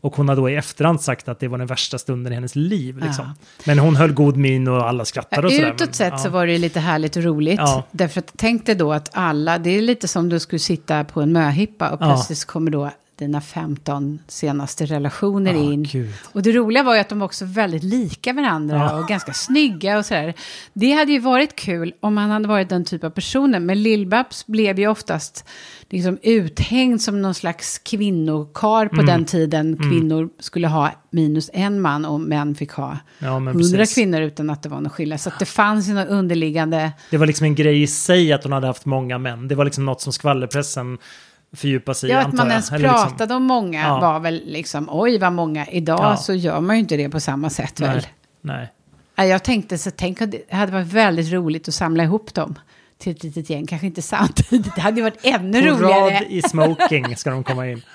[0.00, 2.56] Och hon har då i efterhand sagt att det var den värsta stunden i hennes
[2.56, 2.98] liv.
[2.98, 3.24] Liksom.
[3.24, 3.46] Ja.
[3.64, 5.72] Men hon höll god min och alla skrattade och sådär.
[5.74, 6.18] Utåt sett ja.
[6.18, 7.58] så var det lite härligt och roligt.
[7.58, 7.84] Ja.
[7.90, 11.20] Därför att tänk dig då att alla, det är lite som du skulle sitta på
[11.20, 15.82] en möhippa och plötsligt kommer då dina 15 senaste relationer Ah, in.
[15.82, 16.12] gud.
[16.32, 18.98] Och det roliga var ju att de var också väldigt lika varandra Ja.
[18.98, 20.34] och ganska snygga och sådär.
[20.72, 23.66] Det hade ju varit kul om han hade varit den typ av personen.
[23.66, 25.44] Men Lill-Babs blev ju oftast
[25.90, 29.06] liksom uthängd som någon slags kvinnokar på Mm.
[29.06, 29.76] den tiden.
[29.76, 34.62] Kvinnor skulle ha minus en man och män fick ha Ja, hundra kvinnor utan att
[34.62, 35.20] det var någon skillnad.
[35.20, 36.92] Så det fanns ju något underliggande...
[37.10, 39.48] Det var liksom en grej i sig att hon hade haft många män.
[39.48, 40.98] Det var liksom något som skvallerpressen
[41.56, 44.00] fördjupade sig i, Ja, att man ens Eller liksom- pratade om många Ja.
[44.00, 45.66] var väl liksom, oj vad många.
[45.66, 46.16] Idag Ja.
[46.16, 47.96] så gör man ju inte det på samma sätt väl.
[47.96, 48.04] Nej,
[48.40, 48.72] nej.
[49.16, 52.58] Ja, Jag tänkte så, tänk att det hade varit väldigt roligt att samla ihop dem
[52.98, 53.66] till ett litet gäng.
[53.66, 56.14] Kanske inte samtidigt, det hade ju varit ännu På roligare.
[56.14, 57.82] rad i smoking ska de komma in.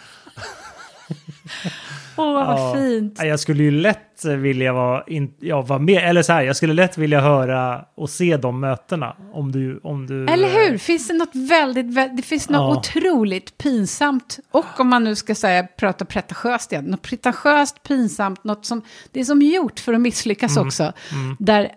[2.17, 2.73] Åh, vad Ja.
[2.75, 3.15] fint.
[3.19, 6.55] Ja, Jag skulle ju lätt vilja vara, in, ja, vara med, eller så här, jag
[6.55, 9.15] skulle lätt vilja höra och se de mötena.
[9.33, 10.25] Om du, om du...
[10.25, 10.77] Eller hur?
[10.77, 12.99] Finns det något väldigt, vä- det finns något Ja.
[12.99, 14.39] otroligt pinsamt.
[14.51, 19.19] Och om man nu ska säga, prata pretentiöst igen, något pretentiöst, pinsamt, något som, det
[19.19, 20.67] är som gjort för att misslyckas Mm.
[20.67, 20.93] också.
[21.39, 21.69] Där,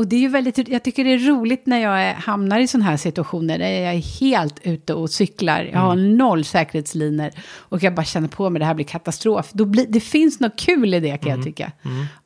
[0.00, 2.90] och det är ju väldigt, jag tycker det är roligt när jag hamnar i sådana
[2.90, 6.16] här situationer, där jag är helt ute och cyklar, jag har Mm.
[6.16, 9.50] noll säkerhetsliner och jag bara känner på mig, det här blir katastrof.
[9.52, 11.38] Då blir, det finns något kul i det kan Mm.
[11.40, 11.72] jag tycka.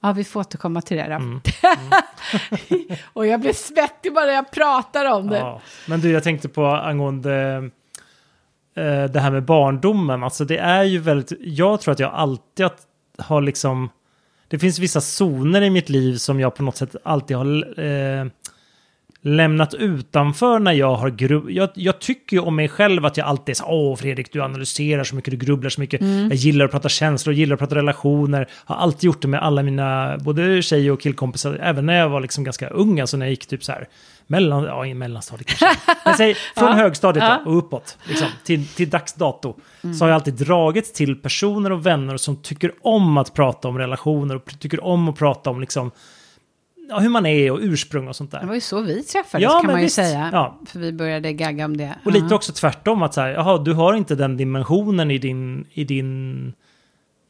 [0.01, 1.41] Ja, vi får återkomma till det då.
[3.13, 5.39] och jag blir svettig bara jag pratar om det.
[5.39, 5.61] Ja.
[5.89, 7.57] Men du, jag tänkte på angående
[8.77, 10.23] eh, det här med barndomen.
[10.23, 12.67] Alltså det är ju väldigt, jag tror att jag alltid
[13.19, 13.89] har liksom,
[14.49, 18.27] det finns vissa zoner i mitt liv som jag på något sätt alltid har eh,
[19.25, 21.51] lämnat utanför när jag har grubb...
[21.51, 24.43] Jag, jag tycker ju om mig själv att jag alltid är så åh Fredrik, du
[24.43, 26.01] analyserar så mycket, du grubblar så mycket.
[26.01, 26.29] Mm.
[26.29, 28.49] Jag gillar att prata känslor, gillar att prata relationer.
[28.53, 32.21] Har alltid gjort det med alla mina, både tjej och killkompisar, även när jag var
[32.21, 33.89] liksom ganska ung, alltså när jag gick typ så här,
[34.27, 35.79] mellan, ja i mellanstadiet kanske.
[36.05, 36.75] Men säg från Ja.
[36.75, 37.41] högstadiet Ja.
[37.47, 39.95] och uppåt, liksom, till, till dags dato, Mm.
[39.97, 43.79] så har jag alltid dragits till personer och vänner som tycker om att prata om
[43.79, 45.91] relationer och tycker om att prata om liksom,
[46.89, 48.41] ja, hur man är och ursprung och sånt där.
[48.41, 49.97] Det var ju så vi träffades Ja, kan man ju visst.
[49.97, 50.31] säga.
[50.33, 50.59] Ja.
[50.67, 51.95] För vi började gagga om det.
[52.05, 55.67] Och lite också tvärtom, att så här, jaha, du har inte den dimensionen i din,
[55.73, 56.53] i din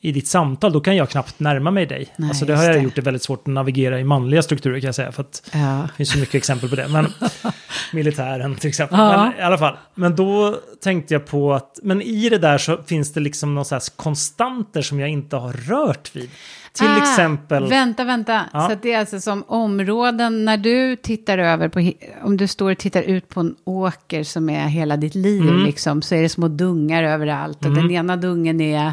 [0.05, 2.09] i ditt samtal, då kan jag knappt närma mig dig.
[2.17, 2.81] Nej, alltså det har jag det.
[2.81, 5.12] gjort det väldigt svårt att navigera i manliga strukturer kan jag säga.
[5.12, 5.59] För att Ja.
[5.88, 6.88] det finns ju mycket exempel på det.
[6.88, 7.07] Men
[7.93, 8.99] militären till exempel.
[8.99, 9.25] Ja.
[9.25, 9.77] Men i alla fall.
[9.95, 13.64] Men då tänkte jag på att, men i det där så finns det liksom någon
[13.64, 16.31] slags konstanter som jag inte har rört vid.
[16.73, 17.69] Till Ah, exempel...
[17.69, 18.45] Vänta, vänta.
[18.53, 18.69] Ja.
[18.69, 22.79] Så det är alltså som områden när du tittar över på, om du står och
[22.79, 25.64] tittar ut på en åker som är hela ditt liv Mm.
[25.64, 27.64] liksom, så är det små dungar överallt.
[27.64, 28.93] Och den ena dungen är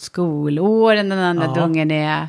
[0.00, 1.54] skolåren, den andra Ja.
[1.62, 2.28] dungen är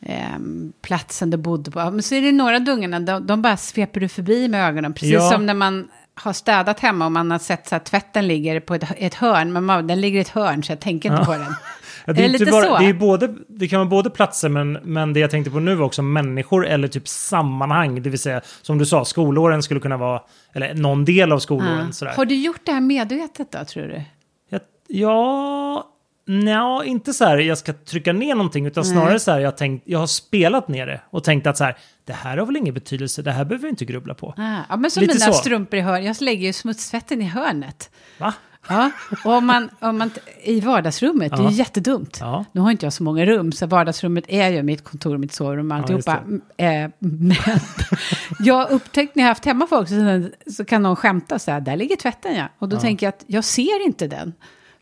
[0.00, 1.78] ehm, platsen du bodde på.
[1.90, 4.92] Men så är det några dungarna, de, de bara sveper du förbi med ögonen.
[4.94, 5.30] Precis Ja.
[5.30, 8.74] som när man har städat hemma och man har sett så att tvätten ligger på
[8.74, 9.52] ett, ett hörn.
[9.52, 11.26] Men man, den ligger i ett hörn så jag tänker inte Ja.
[11.26, 11.54] på den.
[12.04, 12.78] Ja, Är det inte lite bara, så?
[12.78, 15.74] Det, är både, det kan vara både platser, men, men det jag tänkte på nu
[15.74, 18.02] var också människor eller typ sammanhang.
[18.02, 20.20] Det vill säga, som du sa, skolåren skulle kunna vara,
[20.54, 21.86] eller någon del av skolåren.
[21.86, 21.92] Ja.
[21.92, 22.12] Sådär.
[22.16, 24.02] Har du gjort det här medvetet då, tror du?
[24.50, 25.88] Jag, ja,
[26.26, 29.82] nja, inte så här jag ska trycka ner någonting, utan snarare så här jag, tänkt,
[29.86, 32.74] jag har spelat ner det och tänkt att så här, det här har väl ingen
[32.74, 34.34] betydelse, det här behöver vi inte grubbla på.
[34.36, 35.32] Ah, ja, men som Lite mina så.
[35.32, 36.04] strumpor i hörnet.
[36.06, 37.90] Jag lägger ju smutstvätten i hörnet.
[38.18, 38.34] Va?
[38.68, 38.90] Ja,
[39.24, 40.10] och om man, om man,
[40.44, 41.50] i vardagsrummet, det är Ja.
[41.50, 42.16] ju jättedumt.
[42.20, 42.44] Ja.
[42.52, 45.70] Nu har inte jag så många rum, så vardagsrummet är ju mitt kontor, mitt sovrum
[45.70, 46.18] och Ja, alltihopa.
[46.18, 47.36] Mm, eh, men
[48.38, 51.60] jag har upptäckt när jag haft hemma folk, så, så kan någon skämta så här,
[51.60, 52.48] där ligger tvätten ja.
[52.58, 52.80] Och då Ja.
[52.80, 54.32] tänker jag att jag ser inte den.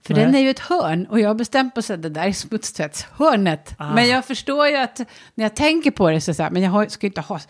[0.07, 0.25] För Nej.
[0.25, 3.75] den är ju ett hörn och jag har bestämt sig att det där är smutstvättshörnet.
[3.79, 3.95] Ah.
[3.95, 4.99] Men jag förstår ju att
[5.35, 7.41] när jag tänker på det så, så här, men jag har, ska ju inte ha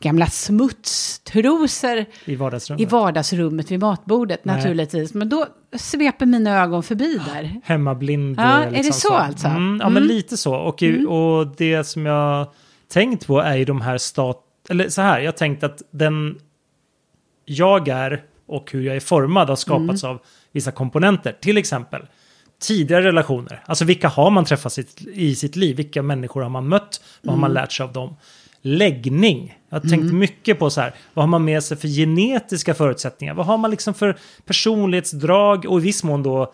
[0.00, 2.80] gamla smutstrosor I vardagsrummet.
[2.82, 4.56] i vardagsrummet vid matbordet Nej.
[4.56, 5.14] naturligtvis.
[5.14, 7.60] Men då sveper mina ögon förbi där.
[7.64, 8.36] Hemmablind.
[8.40, 9.46] Ja, eh, är det så alltså?
[9.46, 9.92] Mm, ja, Mm.
[9.94, 10.54] men lite så.
[10.54, 12.52] Och, i- och det som jag
[12.88, 14.44] tänkt på är ju de här stat...
[14.68, 16.38] Eller så här, jag tänkt att den
[17.44, 20.16] jag är och hur jag är formad har skapats Mm.
[20.16, 21.36] av vissa komponenter.
[21.40, 22.02] Till exempel
[22.62, 23.62] tidigare relationer.
[23.66, 25.76] Alltså vilka har man träffat sitt, i sitt liv?
[25.76, 27.00] Vilka människor har man mött?
[27.22, 27.62] Vad har man Mm.
[27.62, 28.16] lärt sig av dem?
[28.62, 29.58] Läggning.
[29.68, 33.34] Jag har tänkt mycket på så här, vad har man med sig för genetiska förutsättningar?
[33.34, 36.52] Vad har man liksom för personlighetsdrag och i viss mån då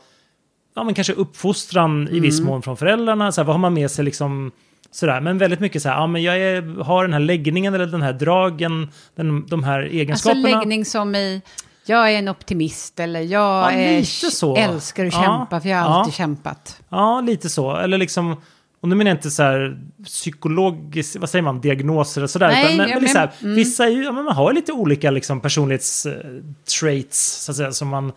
[0.75, 3.33] ja, men kanske uppfostran i viss mån från föräldrarna.
[3.33, 4.53] Så här, vad har man med sig liksom
[4.91, 7.87] Sådär, men väldigt mycket så här, ja men jag är, har den här läggningen eller
[7.87, 10.49] den här dragen, den, de här Alltså egenskaperna.
[10.59, 11.43] läggning som i,
[11.89, 16.15] jag är en optimist eller jag Ja, är, älskar att kämpa för jag har alltid
[16.15, 16.81] kämpat.
[16.89, 17.77] Ja, lite så.
[17.77, 18.37] Eller liksom,
[18.81, 22.49] och nu menar jag inte så här psykologiskt, vad säger man, diagnoser och sådär.
[22.49, 23.57] Nej, utan, men, men är så här, men- mm.
[23.57, 28.13] Vissa ju, ja, men man har lite olika liksom, personlighetstraits, så att säga, som man,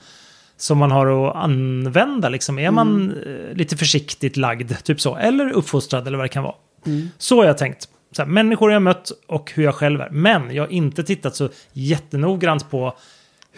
[0.57, 2.29] som man har att använda.
[2.29, 2.59] Liksom.
[2.59, 3.49] Är man Mm.
[3.49, 6.55] eh, lite försiktigt lagd, typ så, eller uppfostrad eller vad det kan vara.
[6.85, 7.09] Mm.
[7.17, 7.87] Så har jag tänkt.
[8.11, 10.09] Så här, människor jag mött och hur jag själv är.
[10.09, 12.93] Men jag har inte tittat så jättenoggrant på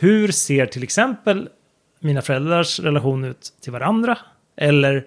[0.01, 1.49] hur ser till exempel
[1.99, 4.17] mina föräldrars relation ut till varandra?
[4.57, 5.05] Eller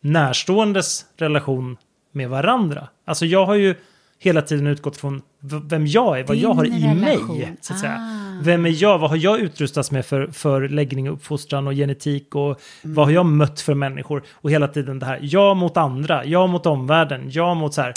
[0.00, 1.76] närståendes relation
[2.12, 2.88] med varandra?
[3.04, 3.74] Alltså jag har ju
[4.18, 5.22] hela tiden utgått från
[5.64, 7.38] vem jag är, vad Din jag har i relation.
[7.38, 7.56] mig.
[7.60, 8.23] Så att säga.
[8.40, 8.42] Ah.
[8.42, 8.98] Vem är jag?
[8.98, 12.34] Vad har jag utrustats med för, för läggning, uppfostran och genetik?
[12.34, 12.94] Och Mm.
[12.94, 14.22] vad har jag mött för människor?
[14.32, 17.94] Och hela tiden det här, jag mot andra, jag mot omvärlden, jag mot så här.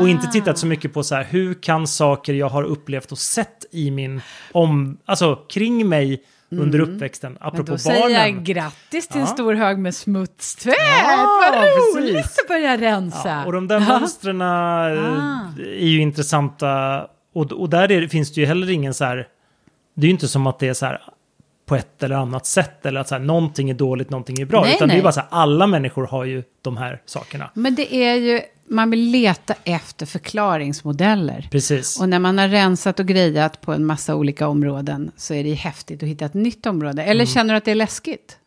[0.00, 0.30] Och inte Ah.
[0.30, 3.90] tittat så mycket på så här, hur kan saker jag har upplevt och sett i
[3.90, 4.20] min
[4.52, 7.42] om, alltså kring mig under uppväxten, Mm.
[7.48, 8.16] Apropå då säger barnen.
[8.34, 9.32] jag grattis till en Ja.
[9.34, 10.74] stor hög med smutstvätt.
[11.02, 11.64] Ja, Vad
[12.02, 12.38] roligt precis.
[12.38, 13.28] att börja rensa.
[13.28, 14.88] Ja, och de där mönstren Ah.
[15.58, 17.06] är ju intressanta.
[17.34, 19.26] Och, och där är, finns det ju heller ingen så här...
[19.96, 21.02] Det är ju inte som att det är så här
[21.66, 22.86] på ett eller annat sätt.
[22.86, 24.60] Eller att så här, någonting är dåligt, någonting är bra.
[24.62, 25.02] Nej, utan det är nej.
[25.02, 27.50] bara så här, alla människor har ju de här sakerna.
[27.54, 31.48] Men det är ju, man vill leta efter förklaringsmodeller.
[31.50, 32.00] Precis.
[32.00, 35.48] Och när man har rensat och grejat på en massa olika områden så är det
[35.48, 37.02] ju häftigt att hitta ett nytt område.
[37.02, 38.38] Eller känner du att det är läskigt?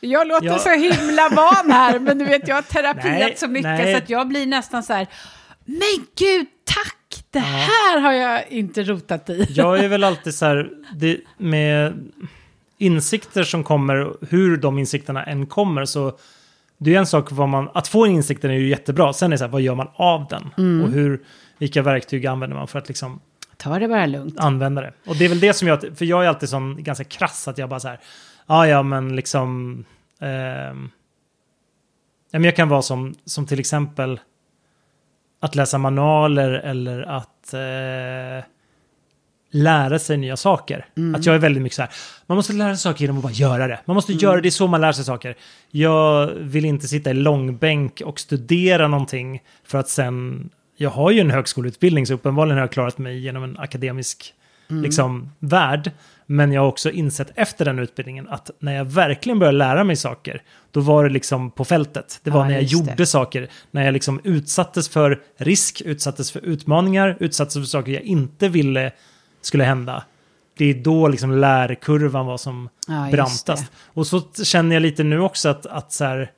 [0.00, 0.52] Jag låter Mm.
[0.52, 0.58] Ja.
[0.58, 3.92] så himla van här, men du vet jag har terapiat Nej, så mycket nej.
[3.94, 5.06] så att jag blir nästan så här,
[5.64, 6.46] men gud!
[7.30, 9.46] Det här har jag inte rotat i.
[9.50, 12.08] Jag är väl alltid så här, det, med
[12.78, 16.18] insikter som kommer, hur de insikterna än kommer, så
[16.78, 19.38] det är en sak vad man, att få insikten är ju jättebra, sen är det
[19.38, 20.50] så här, vad gör man av den?
[20.58, 20.84] Mm.
[20.84, 21.20] Och hur,
[21.58, 23.20] vilka verktyg använder man för att liksom
[23.56, 24.38] Ta det bara lugnt.
[24.38, 24.92] använda det?
[25.06, 27.58] Och det är väl det som jag, för jag är alltid sån ganska krass, att
[27.58, 28.00] jag bara så här,
[28.46, 29.84] ja ja men liksom,
[30.20, 30.90] ehm,
[32.30, 34.20] ja men jag kan vara som, som till exempel
[35.40, 38.44] att läsa manualer eller att eh,
[39.50, 40.86] lära sig nya saker.
[41.16, 41.90] Att jag är väldigt mycket så här,
[42.26, 43.80] man måste lära sig saker genom att bara göra det.
[43.84, 45.36] Man måste göra det, det är så man lär sig saker.
[45.70, 51.20] Jag vill inte sitta i långbänk och studera någonting för att sen, jag har ju
[51.20, 54.34] en högskoleutbildning så uppenbarligen har jag klarat mig genom en akademisk
[54.68, 55.90] liksom, värld.
[56.30, 59.96] Men jag har också insett efter den utbildningen att när jag verkligen började lära mig
[59.96, 62.20] saker, då var det liksom på fältet.
[62.22, 63.06] Det var Ja, när jag gjorde det.
[63.06, 68.48] saker, när jag liksom utsattes för risk, utsattes för utmaningar, utsattes för saker jag inte
[68.48, 68.92] ville
[69.40, 70.04] skulle hända.
[70.56, 73.64] Det är då liksom lärkurvan var som Ja, brantast.
[73.94, 76.30] Och så känner jag lite nu också att, att, så här,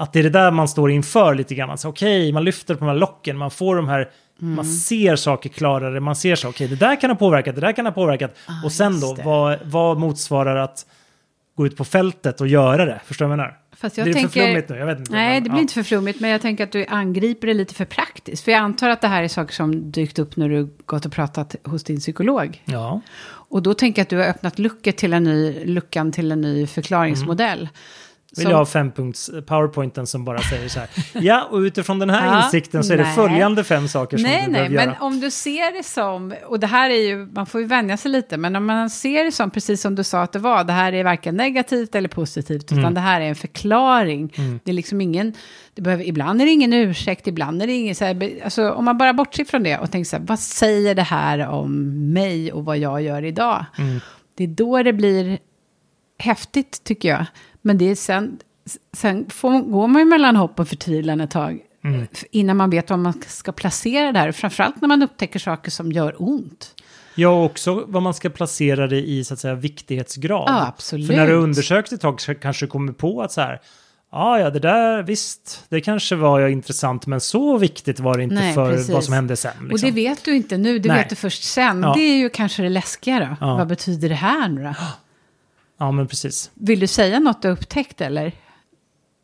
[0.00, 1.70] att det är det där man står inför lite grann.
[1.70, 4.10] Alltså, Okej, man lyfter på de här locken, man får de här,
[4.42, 4.54] Mm.
[4.54, 7.72] man ser saker klarare, man ser så, okej, det där kan ha påverkat, det där
[7.72, 8.34] kan ha påverkat.
[8.46, 10.86] Ah, och sen då, vad, vad motsvarar att
[11.56, 13.00] gå ut på fältet och göra det?
[13.04, 13.58] Förstår du vad jag menar?
[13.76, 14.76] Fast jag blir det tänker, för flummigt nu?
[14.76, 15.12] Jag vet inte.
[15.12, 15.62] Nej, det blir ja.
[15.62, 18.44] inte för flummigt, men jag tänker att du angriper det lite för praktiskt.
[18.44, 21.12] För jag antar att det här är saker som dykt upp när du gått och
[21.12, 22.62] pratat hos din psykolog.
[22.64, 26.32] Ja, Och då tänker jag att du har öppnat luckan till en ny, luckan till
[26.32, 27.68] en ny förklaringsmodell.
[28.36, 30.88] Vill Som- jag ha fempunkts powerpointen som bara säger så här.
[31.20, 33.14] Ja, och utifrån den här Ja, insikten så är det nej.
[33.14, 34.96] följande fem saker som Nej, du nej, behöver men göra.
[35.06, 38.10] om du ser det som, och det här är ju, man får ju vänja sig
[38.10, 40.72] lite, men om man ser det som, precis som du sa att det var, det
[40.72, 42.80] här är varken negativt eller positivt, Mm.
[42.84, 44.32] utan det här är en förklaring.
[44.64, 45.32] Det är liksom ingen,
[45.74, 48.84] det behöver, ibland är det ingen ursäkt, ibland är det ingen, så här, alltså om
[48.84, 51.72] man bara bortser från det och tänker så här, vad säger det här om
[52.12, 53.64] mig och vad jag gör idag?
[53.78, 54.00] Mm.
[54.36, 55.38] Det är då det blir
[56.18, 57.26] häftigt tycker jag.
[57.62, 58.38] Men det är sen,
[58.92, 61.60] sen får, går man ju mellan hopp och förtvivlan ett tag.
[61.84, 62.06] Mm.
[62.30, 64.32] Innan man vet var man ska placera det här.
[64.32, 66.74] Framförallt när man upptäcker saker som gör ont.
[67.14, 70.44] Ja, och också vad man ska placera det i så att säga viktighetsgrad.
[70.46, 71.06] Ja, absolut.
[71.06, 73.60] För när du undersökt ett tag så kanske du kommer på att så här,
[74.12, 78.22] ja, ja, det där, visst, det kanske var ju intressant, men så viktigt var det
[78.22, 78.90] inte Nej, för precis.
[78.90, 79.52] vad som hände sen.
[79.58, 79.88] Och Liksom.
[79.88, 80.98] det vet du inte nu, det Nej.
[80.98, 81.82] vet du först sen.
[81.82, 81.94] Ja.
[81.94, 83.46] Det är ju kanske det läskiga då.
[83.46, 83.56] Ja.
[83.56, 84.74] Vad betyder det här nu då?
[85.80, 86.50] Ja, men precis.
[86.54, 88.32] Vill du säga något du upptäckt eller?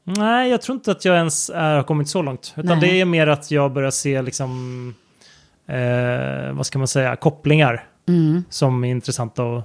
[0.04, 2.54] Nej, jag tror inte att jag ens är, har kommit så långt.
[2.56, 2.90] Utan Nej.
[2.90, 4.94] det är mer att jag börjar se liksom,
[5.66, 8.44] eh, vad ska man säga, kopplingar Mm.
[8.50, 9.64] som är intressanta att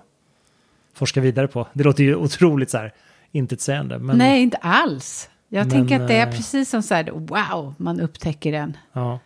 [0.94, 1.68] forska vidare på.
[1.74, 2.94] Det låter ju otroligt så här
[3.32, 4.00] intetsägande.
[4.00, 5.30] Men, Nej, inte alls.
[5.50, 8.78] Jag Men, tänker att det är eh, precis som så här, wow, man upptäcker den.
[8.94, 9.20] Ja.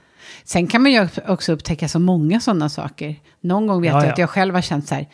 [0.44, 3.16] Sen kan man ju också upptäcka så många sådana saker.
[3.42, 4.12] Någon gång vet Ja, jag ja.
[4.12, 5.08] att jag själv har känt så här,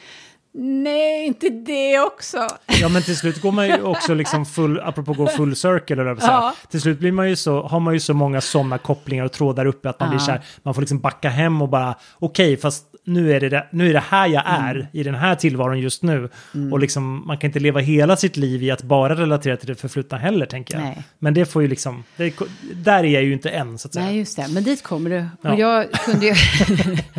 [0.53, 2.47] Nej, inte det också.
[2.81, 6.17] Ja, men till slut går man ju också liksom full, apropå gå full circle, eller
[6.21, 6.53] Ja.
[6.69, 9.65] Till slut blir man ju så, har man ju så många sådana kopplingar och trådar
[9.65, 10.11] uppe att man Ja.
[10.11, 13.67] blir så här, man får liksom backa hem och bara, okej, fast nu är, det,
[13.71, 14.87] nu är det här jag är, Mm.
[14.93, 16.29] i den här tillvaron just nu.
[16.71, 19.75] Och liksom, man kan inte leva hela sitt liv i att bara relatera till det
[19.75, 20.83] förflutna heller, tänker jag.
[20.83, 21.03] Nej.
[21.19, 22.33] Men det får ju liksom, det,
[22.75, 24.05] där är jag ju inte än, så att säga.
[24.05, 24.47] Nej, just det.
[24.49, 25.25] Men dit kommer du.
[25.41, 25.53] Ja.
[25.53, 26.33] Och jag kunde ju...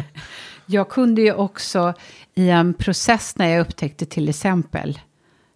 [0.66, 1.94] jag kunde ju också
[2.35, 4.98] i en process när jag upptäckte till exempel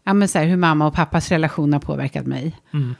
[0.04, 2.56] ja, men så här, hur mamma och pappas relation har påverkat mig.
[2.72, 2.94] Mm.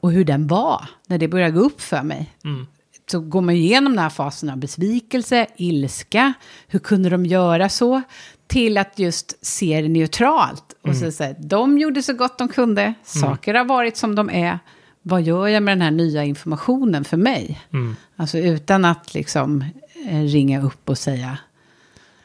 [0.00, 2.34] Och hur den var när det började gå upp för mig.
[2.44, 2.66] Mm.
[3.10, 6.32] Så går man igenom den här fasen av besvikelse, ilska,
[6.68, 8.02] hur kunde de göra så?
[8.46, 10.64] Till att just se det neutralt.
[10.82, 11.00] Och Mm.
[11.00, 14.58] så säga, de gjorde så gott de kunde, saker har varit som de är.
[15.02, 17.60] Vad gör jag med den här nya informationen för mig?
[17.72, 17.96] Mm.
[18.16, 19.64] Alltså utan att liksom
[20.08, 21.38] eh, ringa upp och säga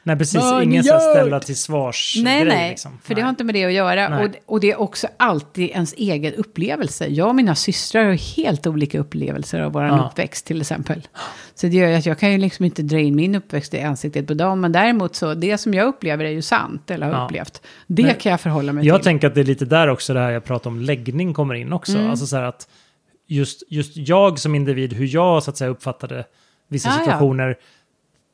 [0.04, 0.42] Nej, precis.
[0.42, 3.00] Vad Ingen ska ställa till svars Nej, grej, nej, liksom.
[3.04, 3.24] för det Nej.
[3.24, 4.10] har inte med det att göra.
[4.10, 4.26] Nej.
[4.26, 7.08] Och, och det är också alltid ens egen upplevelse.
[7.08, 10.08] Jag och mina systrar har helt olika upplevelser av vår Ja.
[10.12, 11.08] uppväxt till exempel.
[11.56, 13.82] Så det gör ju att jag kan ju liksom inte dra in min uppväxt i
[13.82, 14.62] ansiktet på dem.
[14.62, 17.26] Men däremot så, det som jag upplever är ju sant, eller har Ja.
[17.26, 17.62] upplevt.
[17.88, 19.04] Det Men kan jag förhålla mig Jag till.
[19.04, 21.74] tänker att det är lite där också det här jag pratar om läggning kommer in
[21.74, 21.98] också.
[21.98, 22.10] Mm.
[22.10, 22.68] Alltså så här att
[23.28, 26.26] just, just jag som individ, hur jag så att säga uppfattade
[26.68, 27.54] vissa Ja, ja.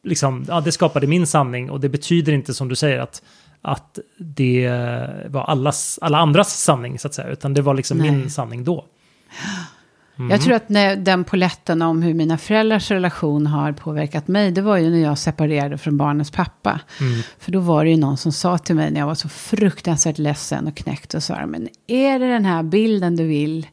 [0.08, 3.22] Liksom, ja, det skapade min sanning och det betyder inte som du säger att,
[3.62, 4.70] att det
[5.28, 8.12] var allas, alla andras sanning så att säga, utan det var liksom Nej.
[8.12, 8.86] min sanning då.
[10.18, 10.32] Mm.
[10.32, 14.62] Jag tror att när den poletten om hur mina föräldrars relation har påverkat mig, det
[14.62, 16.80] var ju när jag separerade från barnens pappa.
[17.00, 17.22] Mm.
[17.40, 20.18] För då var det ju någon som sa till mig när jag var så fruktansvärt
[20.18, 23.68] ledsen och knäckt och sa, men är det den här bilden du vill?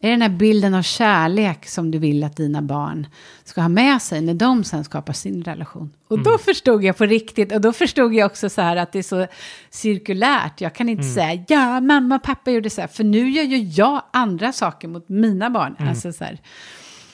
[0.00, 3.06] Är det den här bilden av kärlek som du vill att dina barn
[3.44, 5.90] ska ha med sig när de sen skapar sin relation?
[6.08, 8.98] Och då förstod jag på riktigt, och då förstod jag också så här att det
[8.98, 9.26] är så
[9.70, 10.60] cirkulärt.
[10.60, 13.56] Jag kan inte säga, ja, mamma och pappa gjorde så här, för nu gör ju
[13.58, 15.76] jag andra saker mot mina barn.
[15.88, 16.38] Alltså så här,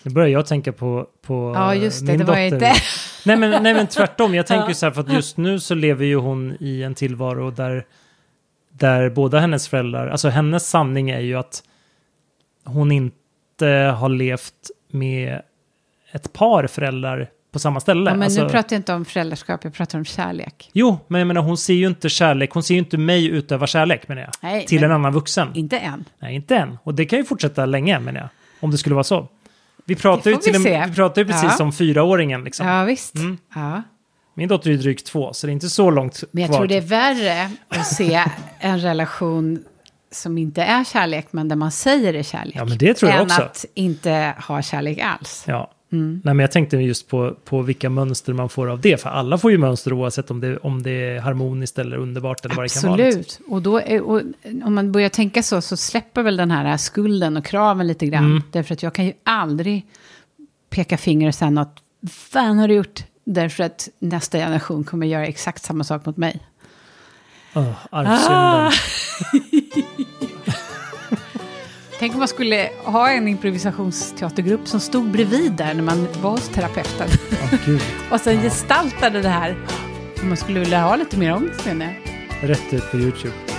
[0.03, 2.55] Nu börjar jag tänka på, på Ja, just det, min det var dotter.
[2.55, 2.73] inte-
[3.27, 4.35] nej, men, nej, men tvärtom.
[4.35, 4.75] Jag tänker Ja.
[4.75, 7.87] så här, för att just nu så lever ju hon i en tillvaro där,
[8.73, 11.62] där båda hennes föräldrar, alltså hennes sanning är ju att
[12.64, 13.66] hon inte
[13.99, 15.42] har levt med
[16.12, 18.11] ett par föräldrar på samma ställe.
[18.11, 20.70] ja, men alltså, nu pratar jag inte om föräldraskap, jag pratar om kärlek.
[20.73, 23.66] Jo, men jag menar hon ser ju inte kärlek, hon ser ju inte mig utöva
[23.66, 24.31] kärlek menar jag.
[24.40, 25.49] Nej, till men- en annan vuxen.
[25.55, 26.05] Inte än.
[26.18, 26.79] Nej, inte än.
[26.83, 28.29] Och det kan ju fortsätta länge menar jag.
[28.61, 29.29] Om det skulle vara så.
[29.85, 31.64] Vi pratar ju till vi en, vi pratar ju precis Ja.
[31.64, 32.66] om fyraåringen liksom.
[32.66, 33.14] Ja, visst.
[33.14, 33.38] Mm.
[33.55, 33.83] Ja.
[34.35, 36.59] Min dotter är drygt två, så det är inte så långt Men jag kvar.
[36.59, 38.25] tror det är värre att se
[38.59, 39.64] en relation
[40.11, 42.57] som inte är kärlek, men där man säger är kärlek.
[42.57, 43.42] Ja, men det tror jag än också.
[43.42, 45.44] att inte ha kärlek alls.
[45.46, 45.70] Ja.
[45.92, 46.20] Mm.
[46.25, 49.01] Nej, men jag tänkte just på, på vilka mönster man får av det.
[49.01, 52.55] För alla får ju mönster oavsett om det, om det är harmoniskt eller underbart eller
[52.55, 52.96] vad det kan vara.
[52.96, 53.20] liksom.
[53.20, 53.40] Absolut.
[53.49, 54.23] Och, då är, och
[54.64, 58.25] om man börjar tänka så, så släpper väl den här skulden och kraven lite grann.
[58.25, 58.42] Mm.
[58.51, 59.87] Därför att jag kan ju aldrig
[60.70, 61.83] peka finger och säga något.
[62.11, 63.05] Fan har du gjort?
[63.25, 66.40] Därför att nästa generation kommer göra exakt samma sak mot mig.
[67.55, 68.37] Oh, arvsynden.
[68.37, 68.70] Ah.
[72.01, 76.49] Tänk om man skulle ha en improvisationsteatergrupp som stod bredvid där när man var hos
[76.49, 77.09] terapeuten.
[77.67, 77.81] Gud.
[78.11, 79.57] Och sen gestaltade det här.
[80.23, 82.51] Om man skulle vilja ha lite mer ångest menar jag.
[82.51, 83.50] Rätt ut på YouTube.